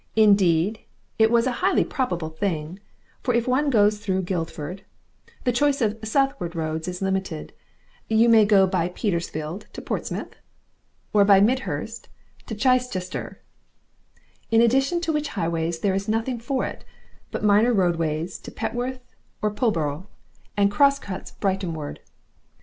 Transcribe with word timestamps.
Indeed, 0.15 0.79
it 1.19 1.29
was 1.29 1.45
a 1.45 1.51
highly 1.61 1.83
probable 1.83 2.29
thing; 2.31 2.79
for 3.21 3.35
if 3.35 3.47
one 3.47 3.69
goes 3.69 3.99
through 3.99 4.23
Guildford, 4.23 4.81
the 5.43 5.51
choice 5.51 5.79
of 5.79 5.99
southward 6.03 6.55
roads 6.55 6.87
is 6.87 7.03
limited; 7.03 7.53
you 8.09 8.27
may 8.27 8.43
go 8.43 8.65
by 8.65 8.87
Petersfield 8.89 9.67
to 9.73 9.79
Portsmouth, 9.79 10.37
or 11.13 11.23
by 11.23 11.39
Midhurst 11.39 12.09
to 12.47 12.55
Chichester, 12.55 13.43
in 14.49 14.59
addition 14.59 15.01
to 15.01 15.13
which 15.13 15.27
highways 15.37 15.81
there 15.81 15.93
is 15.93 16.07
nothing 16.09 16.39
for 16.39 16.65
it 16.65 16.83
but 17.29 17.43
minor 17.43 17.71
roadways 17.71 18.39
to 18.39 18.49
Petworth 18.49 19.01
or 19.39 19.51
Pulborough, 19.51 20.07
and 20.57 20.71
cross 20.71 20.97
cuts 20.97 21.31
Brightonward. 21.33 21.99